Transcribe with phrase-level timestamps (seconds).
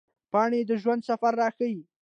[0.31, 1.81] پاڼې د ژوند سفر راښيي